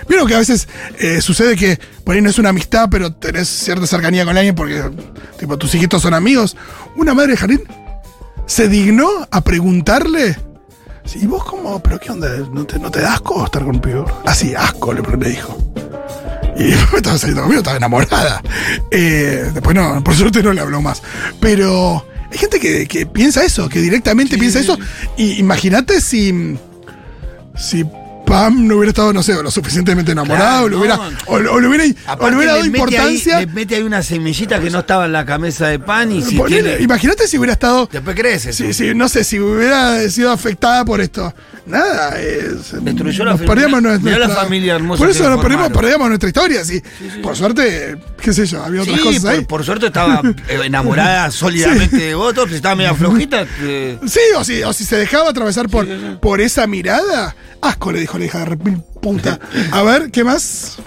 [0.07, 0.67] Vieron que a veces
[0.99, 4.55] eh, sucede que por ahí no es una amistad, pero tenés cierta cercanía con alguien
[4.55, 4.83] porque
[5.39, 6.55] tipo, tus hijitos son amigos.
[6.95, 7.63] Una madre del jardín
[8.45, 10.37] se dignó a preguntarle.
[11.15, 11.81] ¿Y vos cómo?
[11.81, 12.29] ¿Pero qué onda?
[12.51, 14.05] ¿No te, no te da asco estar con un pibe?
[14.25, 15.57] Así, asco, le, le dijo.
[16.57, 18.41] Y me estaba saliendo conmigo, estaba enamorada.
[18.91, 21.01] Eh, después no, por suerte no le habló más.
[21.39, 24.77] Pero hay gente que, que piensa eso, que directamente piensa eso.
[25.17, 26.57] Y imagínate si.
[27.55, 27.85] Si
[28.33, 30.95] Pam no hubiera estado, no sé, lo suficientemente enamorado, o, le hubiera,
[31.27, 31.83] o, o le hubiera,
[32.17, 33.37] o le hubiera dado importancia.
[33.37, 36.23] Ahí, le mete ahí una semillita que no estaba en la camisa de pan y
[36.23, 37.87] si tiene- Imagínate si hubiera estado.
[37.91, 38.51] Después crece.
[38.51, 41.31] Sí, sí, no sé, si hubiera sido afectada por esto.
[41.67, 43.45] Nada, es, Destruyó la nos familia.
[43.55, 45.71] perdíamos nuestra, la familia hermosa Por eso nos formaron.
[45.71, 46.81] perdíamos nuestra historia, sí.
[47.21, 49.45] Por suerte, qué sé yo, había otras cosas por, ahí.
[49.45, 53.45] por suerte estaba eh, enamorada sólidamente de vos, si estaba media flojita.
[53.61, 55.87] eh, Sí, o si, o si se dejaba atravesar por,
[56.19, 57.35] por esa mirada.
[57.61, 59.39] Asco le dijo hija de repil puta.
[59.71, 60.79] A ver, ¿qué más?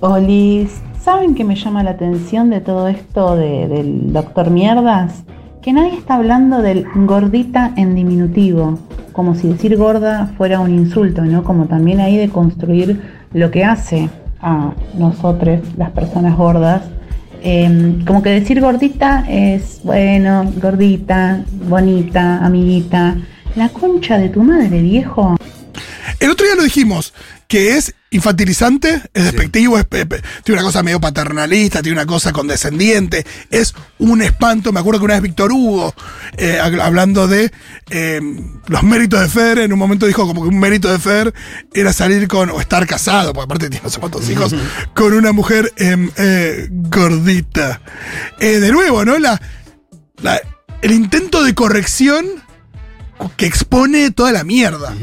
[0.00, 0.70] Olis,
[1.02, 5.24] ¿saben qué me llama la atención de todo esto de- del doctor Mierdas?
[5.62, 8.78] Que nadie está hablando del gordita en diminutivo,
[9.12, 11.42] como si decir gorda fuera un insulto, ¿no?
[11.42, 13.00] Como también ahí de construir
[13.32, 14.08] lo que hace
[14.40, 16.82] a nosotros, las personas gordas.
[17.42, 23.16] Eh, como que decir gordita es, bueno, gordita, bonita, amiguita.
[23.56, 25.36] La concha de tu madre, viejo.
[26.20, 27.12] El otro día lo dijimos,
[27.48, 33.26] que es infantilizante, es despectivo, es, tiene una cosa medio paternalista, tiene una cosa condescendiente,
[33.50, 34.72] es un espanto.
[34.72, 35.94] Me acuerdo que una vez Víctor Hugo,
[36.38, 37.52] eh, hab- hablando de
[37.90, 38.20] eh,
[38.66, 41.34] los méritos de Fer, en un momento dijo como que un mérito de Fer
[41.74, 44.54] era salir con, o estar casado, porque aparte tiene no sé cuántos hijos,
[44.94, 47.80] con una mujer em, eh, gordita.
[48.40, 49.18] De nuevo, ¿no?
[49.18, 49.40] La,
[50.22, 50.40] la-
[50.82, 52.24] el intento de corrección
[53.36, 54.94] que expone toda la mierda.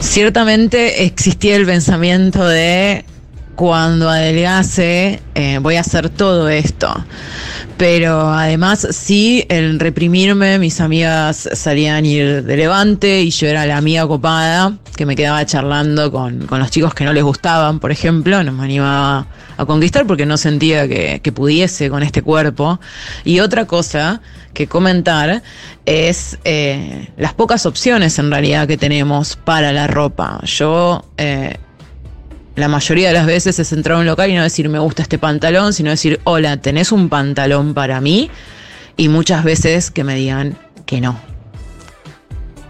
[0.00, 3.04] Ciertamente existía el pensamiento de
[3.58, 6.94] cuando adelgase eh, voy a hacer todo esto.
[7.76, 13.76] Pero además sí, el reprimirme, mis amigas salían ir de levante y yo era la
[13.76, 17.90] amiga copada que me quedaba charlando con, con los chicos que no les gustaban, por
[17.90, 22.78] ejemplo, no me animaba a conquistar porque no sentía que, que pudiese con este cuerpo.
[23.24, 24.20] Y otra cosa
[24.54, 25.42] que comentar
[25.84, 30.38] es eh, las pocas opciones en realidad que tenemos para la ropa.
[30.44, 31.56] Yo eh,
[32.58, 35.02] la mayoría de las veces es entrar a un local y no decir me gusta
[35.02, 38.30] este pantalón, sino decir hola, ¿tenés un pantalón para mí?
[38.96, 41.20] Y muchas veces que me digan que no.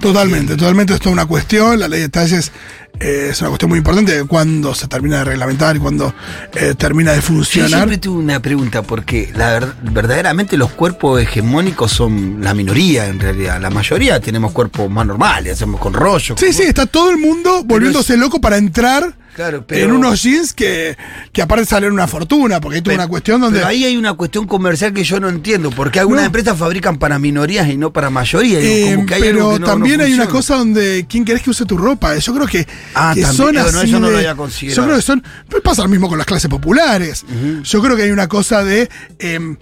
[0.00, 2.52] Totalmente, totalmente esto es una cuestión, la ley de detalles
[3.00, 6.14] eh, es una cuestión muy importante de cuándo se termina de reglamentar y cuándo
[6.54, 7.70] eh, termina de Yo funcionar.
[7.70, 13.18] siempre tuve una pregunta, porque la ver- verdaderamente los cuerpos hegemónicos son la minoría en
[13.18, 13.60] realidad.
[13.60, 16.36] La mayoría tenemos cuerpos más normales, hacemos con rollo.
[16.38, 20.52] Sí, sí, está todo el mundo volviéndose loco para entrar Claro, pero- en unos jeans
[20.52, 20.96] que,
[21.32, 23.60] que aparte salen una fortuna, porque hay toda Pero- una cuestión donde...
[23.60, 26.26] Pero ahí hay una cuestión comercial que yo no entiendo, porque algunas No.
[26.26, 28.58] empresas fabrican para minorías y no para mayoría.
[28.58, 31.06] Digo, Eh, como que hay algo pero que no- no también hay una cosa donde
[31.08, 32.16] quién querés que use tu ropa.
[32.18, 34.76] Yo creo que, Ah, que son bueno, así eso no lo había considerado.
[34.76, 35.22] Yo creo que son.
[35.62, 37.24] Pasa lo mismo con las clases populares.
[37.62, 38.88] Yo creo que hay una cosa de.
[39.20, 39.56] em,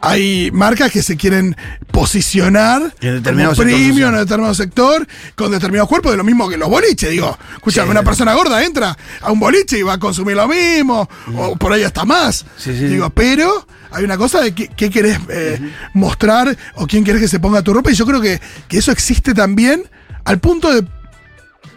[0.00, 1.56] hay marcas que se quieren
[1.90, 3.70] posicionar En como social.
[3.70, 7.10] en determinado sector, con determinados cuerpos, de lo mismo que los boliches.
[7.10, 11.08] Digo, escúchame, una persona gorda entra a un boliche y va a consumir lo mismo,
[11.36, 12.46] o por ahí hasta más.
[12.56, 12.86] Sí, sí.
[12.86, 15.60] Digo, pero hay una cosa de qué, qué querés eh,
[15.94, 18.92] mostrar o quién querés que se ponga tu ropa, y yo creo que, que eso
[18.92, 19.84] existe también
[20.24, 20.86] al punto de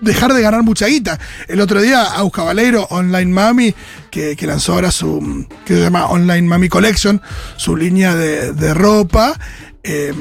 [0.04, 1.20] dejar de ganar mucha guita.
[1.48, 3.74] El otro día, Aus Caballero, Online Mami,
[4.12, 7.22] que, que lanzó ahora su, que se llama Online Mami Collection,
[7.58, 9.40] su línea de, de ropa.
[9.84, 10.14] eh,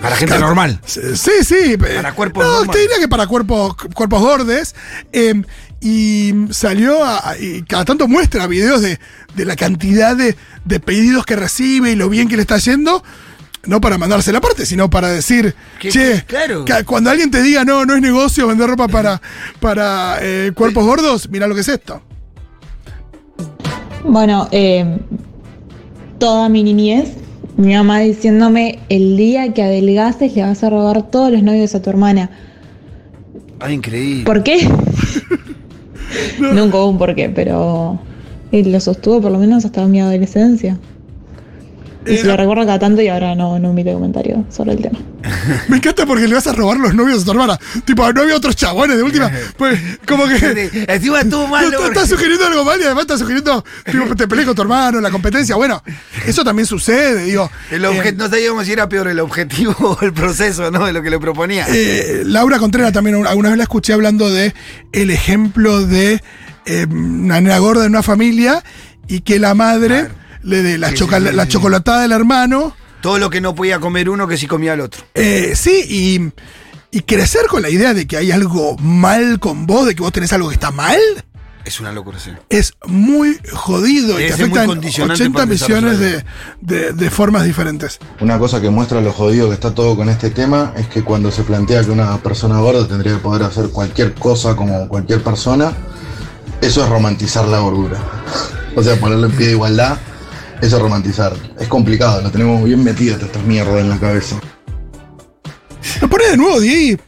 [0.00, 0.46] Para gente Claro.
[0.48, 0.80] normal.
[0.86, 1.76] Sí, sí.
[1.76, 4.74] Para cuerpos No, te diría que para cuerpos, cuerpos gordes.
[5.12, 5.42] eh,
[5.80, 8.98] y salió a- a- y cada tanto muestra videos de,
[9.34, 13.04] de la cantidad de, de pedidos que recibe y lo bien que le está yendo.
[13.66, 16.64] No para mandarse la parte, sino para decir, Que- che, que- claro.
[16.64, 19.20] que cuando alguien te diga, no, no es negocio vender ropa para,
[19.60, 22.02] para eh, cuerpos gordos, mira lo que es esto.
[24.04, 24.98] Bueno, eh,
[26.18, 27.10] toda mi niñez,
[27.56, 31.80] mi mamá diciéndome, el día que adelgaces le vas a robar todos los novios a
[31.82, 32.30] tu hermana.
[33.60, 34.24] Ah, increíble.
[34.24, 34.68] ¿Por qué?
[36.38, 37.98] Nunca hubo un por qué, pero
[38.52, 40.78] él lo sostuvo por lo menos hasta mi adolescencia.
[42.06, 44.98] Y se lo recuerdo cada tanto y ahora no, no emite comentario sobre el tema.
[45.68, 47.58] Me encanta porque le vas a robar los novios a tu hermana.
[47.84, 49.30] Tipo, no había otros chabones de última.
[49.56, 50.84] Pues, como que.
[50.88, 51.70] Encima estuvo mal.
[51.70, 55.00] No, estás sugiriendo algo mal y además estás sugiriendo, tipo, te pelees con tu hermano,
[55.00, 55.56] la competencia.
[55.56, 55.82] Bueno,
[56.26, 57.50] eso también sucede, digo.
[57.70, 60.84] El Eh, no sabíamos si era peor el objetivo o el proceso, ¿no?
[60.86, 61.66] De lo que le proponía.
[61.68, 64.52] eh, Laura Contreras también alguna vez la escuché hablando de
[64.92, 66.22] el ejemplo de
[66.66, 68.62] eh, una nena gorda en una familia
[69.06, 70.08] y que la madre
[70.44, 71.48] le dé la, Sí, choca- sí, sí, la sí.
[71.50, 72.74] chocolatada del hermano.
[73.00, 75.02] Todo lo que no podía comer uno que sí comía el otro.
[75.14, 79.86] Eh, sí, y, y crecer con la idea de que hay algo mal con vos,
[79.86, 80.98] de que vos tenés algo que está mal.
[81.66, 82.30] Es una locura, sí.
[82.50, 85.98] es muy jodido y Debe te ser muy afecta en condicionante 80 para el millones
[85.98, 86.24] de,
[86.60, 87.98] de- de formas diferentes.
[88.20, 91.30] Una cosa que muestra lo jodido que está todo con este tema es que cuando
[91.30, 95.72] se plantea que una persona gorda tendría que poder hacer cualquier cosa como cualquier persona,
[96.60, 97.98] eso es romantizar la gordura.
[98.76, 99.96] O sea, ponerlo en pie de igualdad,
[100.64, 101.34] eso es romantizar.
[101.60, 104.40] Es complicado, lo tenemos bien metido estas mierdas en la cabeza.
[106.00, 107.02] Lo pone de nuevo, Diego.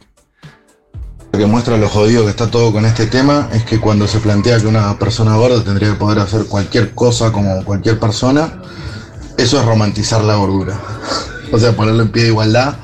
[1.31, 4.19] Lo que muestra lo jodido que está todo con este tema es que cuando se
[4.19, 8.61] plantea que una persona gorda tendría que poder hacer cualquier cosa como cualquier persona,
[9.37, 10.79] eso es romantizar la gordura.
[11.49, 12.75] O sea, ponerlo en pie de igualdad,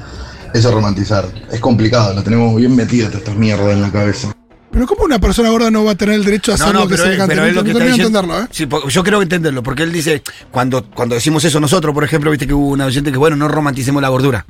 [0.54, 1.28] eso es romantizar.
[1.52, 4.34] Es complicado, lo tenemos bien metido estas mierdas en la cabeza.
[4.74, 6.98] Pero ¿cómo una persona gorda no va a tener el derecho a hacer lo que
[6.98, 7.36] se le cante?
[7.36, 8.48] pero No lo que está diciendo- entenderlo, ¿eh?
[8.52, 12.48] Sí, yo creo entenderlo, porque él dice, cuando, cuando decimos eso nosotros, por ejemplo, viste
[12.48, 14.46] que hubo una oyente que, bueno, no romanticemos la gordura.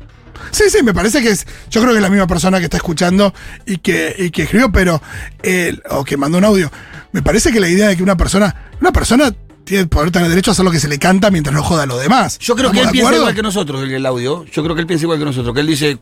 [0.52, 1.46] Sí, sí, me parece que es.
[1.70, 3.34] Yo creo que es la misma persona que está escuchando
[3.66, 5.02] y que, y que escribió, pero.
[5.44, 6.72] eh, o que mandó un audio.
[7.12, 8.72] Me parece que la idea de que una persona.
[8.82, 9.32] Una persona
[9.64, 11.86] tiene poder tener derecho a hacer lo que se le canta mientras no joda a
[11.86, 12.38] los demás.
[12.40, 14.44] Yo creo que él ¿Estamos de piensa igual que nosotros, el, el audio.
[14.52, 16.00] Yo creo que él piensa igual que nosotros, que él dice,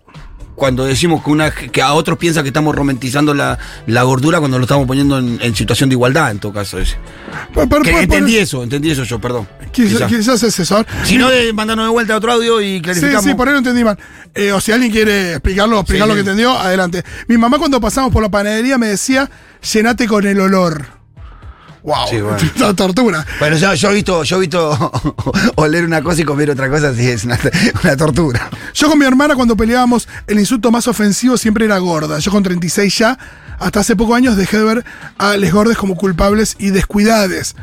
[0.62, 4.60] cuando decimos que, una, que a otros piensa que estamos romantizando la, la gordura cuando
[4.60, 6.78] lo estamos poniendo en, en situación de igualdad, en todo caso.
[7.84, 9.47] Que entendí eso, entendí eso yo, perdón.
[9.71, 10.08] Quizás, Quizá.
[10.08, 10.86] quizás es eso.
[11.04, 13.24] Si no, de mandarnos de vuelta otro audio y Sí, clarificamos.
[13.24, 13.97] sí, por ahí lo entendí mal.
[14.36, 16.24] Eh, o si alguien quiere explicarlo, explicar Sí, lo sí.
[16.24, 17.04] que entendió, adelante.
[17.28, 19.32] Mi mamá cuando pasamos por la panadería me decía,
[19.74, 21.01] llenate con el olor.
[21.84, 22.76] Wow, Sí, bueno.
[22.76, 23.26] tortura.
[23.39, 24.91] Bueno, yo, yo he visto, yo he visto
[25.56, 27.39] oler una cosa y comer otra cosa, sí, es una,
[27.84, 28.50] una tortura.
[28.74, 32.20] Yo con mi hermana cuando peleábamos, el insulto más ofensivo siempre era gorda.
[32.20, 33.17] Yo con 36 ya,
[33.60, 34.86] hasta hace pocos años dejé de ver
[35.17, 37.56] a les gordes como culpables y descuidades.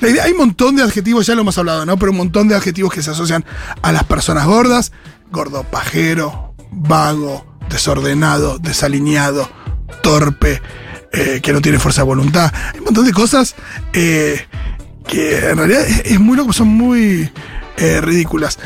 [0.00, 1.96] La idea, hay un montón de adjetivos, ya lo hemos hablado, ¿no?
[1.98, 3.44] Pero un montón de adjetivos que se asocian
[3.80, 4.92] a las personas gordas.
[5.30, 9.48] Gordo pajero, vago, desordenado, desalineado,
[10.02, 10.60] torpe,
[11.16, 12.52] eh, que no tiene fuerza de voluntad.
[12.72, 13.54] Hay un montón de cosas
[13.92, 14.40] eh,
[15.06, 17.30] que en realidad es, muy loco, son muy
[17.76, 18.58] eh, ridículas.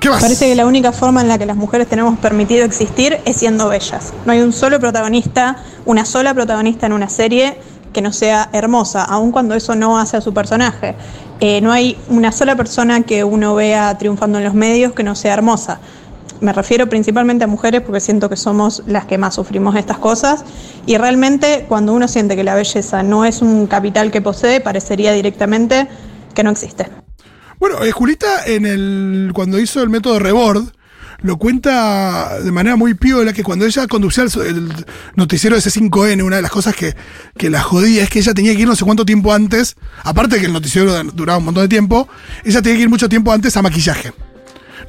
[0.00, 0.20] ¿Qué más?
[0.20, 3.68] Parece que la única forma en la que las mujeres tenemos permitido existir es siendo
[3.68, 4.12] bellas.
[4.26, 7.58] No hay un solo protagonista, una sola protagonista en una serie
[7.92, 10.96] que no sea hermosa, aun cuando eso no hace a su personaje.
[11.60, 15.34] No hay una sola persona que uno vea triunfando en los medios que no sea
[15.34, 15.80] hermosa.
[16.42, 20.44] Me refiero principalmente a mujeres porque siento que somos las que más sufrimos estas cosas
[20.86, 25.12] y realmente cuando uno siente que la belleza no es un capital que posee, parecería
[25.12, 25.86] directamente
[26.34, 26.88] que no existe.
[27.60, 30.64] Bueno, eh, Julita en el cuando hizo el método Rebord
[31.20, 34.72] lo cuenta de manera muy piola que cuando ella conducía el,
[35.14, 36.96] noticiero de C5N, una de las cosas que,
[37.38, 40.34] que la jodía es que ella tenía que ir no sé cuánto tiempo antes, aparte
[40.34, 42.08] de que el noticiero duraba un montón de tiempo,
[42.42, 44.12] ella tenía que ir mucho tiempo antes a maquillaje.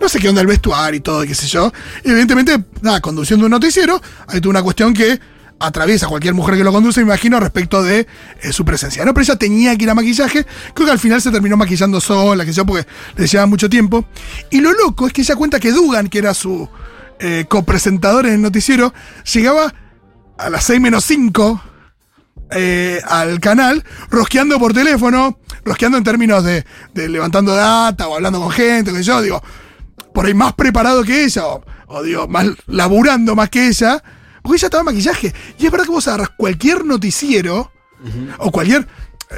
[0.03, 1.71] No sé qué onda el vestuario y todo, qué sé yo.
[2.03, 5.17] Y evidentemente, nada, conduciendo un noticiero, hay toda una cuestión que
[5.59, 8.05] atraviesa cualquier mujer que lo conduce, me imagino, respecto de
[8.41, 9.05] eh, su presencia.
[9.05, 9.13] ¿no?
[9.13, 10.45] Pero ella tenía que ir a maquillaje.
[10.73, 12.85] Creo que al final se terminó maquillando sola, que sé yo, porque
[13.15, 14.03] le llevaba mucho tiempo.
[14.51, 16.67] Y lo loco es que ella cuenta que Dugan, que era su
[17.21, 18.93] eh, copresentador en el noticiero,
[19.33, 19.73] llegaba
[20.37, 21.61] a las 6 menos 5
[22.51, 28.41] eh, al canal, rosqueando por teléfono, rosqueando en términos de, de levantando data o hablando
[28.41, 29.41] con gente, que yo, digo,
[30.13, 34.04] por ahí más preparado que ella, o, o digo, más laburando más que ella,
[34.41, 35.34] porque ella estaba en maquillaje.
[35.60, 37.71] Y es verdad que vos agarras cualquier noticiero,
[38.39, 38.88] o cualquier.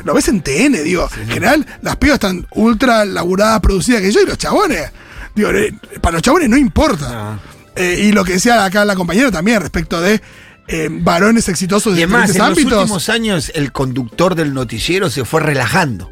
[0.03, 1.07] Lo ves en TN, digo.
[1.21, 4.91] En general, las pibas están ultra laburadas, producidas que yo, y los chabones.
[5.35, 7.39] Digo, eh, para los chabones no importa.
[7.75, 10.21] Eh, y lo que decía acá la compañera también respecto de
[10.67, 12.81] eh, varones exitosos Y de es más, en diferentes los ámbitos.
[12.83, 16.09] últimos años el conductor del noticiero se fue relajando.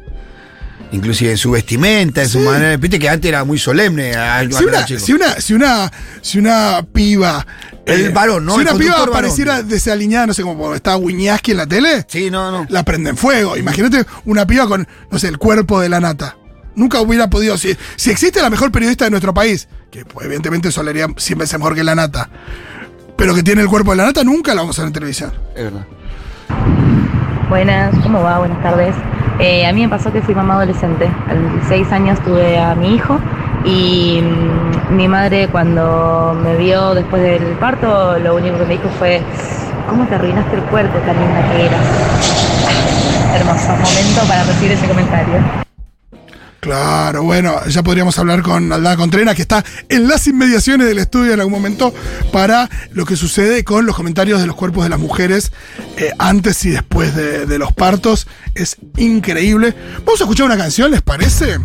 [0.92, 2.76] Inclusive en su vestimenta, en su manera.
[2.76, 4.12] Viste que antes era muy solemne.
[4.50, 7.44] Si una, si una, si una, si una piba.
[7.84, 8.54] eh, El varón, ¿no?
[8.54, 12.04] Si una piba conductor varón, desaliñada, no sé cómo estaba Wiñaski en la tele.
[12.06, 12.66] Sí, no, no.
[12.68, 13.56] La prende en fuego.
[13.56, 16.36] Imagínate una piba con, no sé, el cuerpo de la nata.
[16.76, 17.58] Nunca hubiera podido.
[17.58, 21.08] Si, si existe la mejor periodista de nuestro país, que pues, evidentemente eso le haría
[21.16, 22.28] 100 veces mejor que la nata,
[23.16, 25.32] pero que tiene el cuerpo de la nata, nunca la vamos a ver en televisión.
[25.56, 25.86] Es verdad.
[27.48, 28.38] Buenas, ¿cómo va?
[28.38, 28.94] Buenas tardes.
[29.38, 31.08] Eh, a mí me pasó que fui mamá adolescente.
[31.28, 33.18] A los 16 años tuve a mi hijo
[33.64, 38.88] y mm, mi madre cuando me vio después del parto, lo único que me dijo
[38.98, 39.20] fue,
[39.88, 41.80] ¿cómo te arruinaste el cuerpo tan linda que eras?
[43.34, 45.63] Hermoso momento para recibir ese comentario.
[46.64, 51.34] Claro, bueno, ya podríamos hablar con Aldana Contreras, que está en las inmediaciones del estudio
[51.34, 51.92] en algún momento,
[52.32, 55.52] para lo que sucede con los comentarios de los cuerpos de las mujeres
[55.98, 58.26] eh, antes y después de, de los partos.
[58.54, 59.74] Es increíble.
[60.06, 61.58] Vamos a escuchar una canción, ¿les parece?